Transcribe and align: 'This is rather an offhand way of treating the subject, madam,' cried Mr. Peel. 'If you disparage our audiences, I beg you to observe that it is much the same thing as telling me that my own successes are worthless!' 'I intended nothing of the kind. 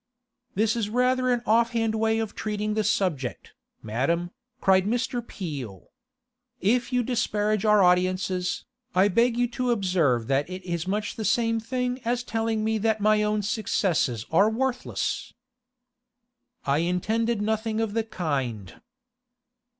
'This 0.55 0.75
is 0.75 0.89
rather 0.89 1.29
an 1.29 1.43
offhand 1.45 1.93
way 1.93 2.17
of 2.17 2.33
treating 2.33 2.73
the 2.73 2.83
subject, 2.83 3.53
madam,' 3.83 4.31
cried 4.59 4.85
Mr. 4.85 5.21
Peel. 5.27 5.89
'If 6.59 6.91
you 6.91 7.03
disparage 7.03 7.65
our 7.65 7.83
audiences, 7.83 8.65
I 8.95 9.09
beg 9.09 9.37
you 9.37 9.47
to 9.49 9.69
observe 9.69 10.25
that 10.25 10.49
it 10.49 10.63
is 10.65 10.87
much 10.87 11.17
the 11.17 11.23
same 11.23 11.59
thing 11.59 12.01
as 12.03 12.23
telling 12.23 12.63
me 12.63 12.79
that 12.79 12.99
my 12.99 13.21
own 13.21 13.43
successes 13.43 14.25
are 14.31 14.49
worthless!' 14.49 15.35
'I 16.65 16.79
intended 16.79 17.39
nothing 17.39 17.79
of 17.79 17.93
the 17.93 18.03
kind. 18.03 18.81